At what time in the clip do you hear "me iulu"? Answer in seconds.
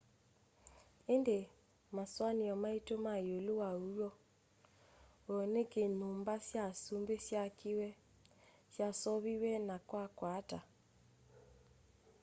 3.05-3.53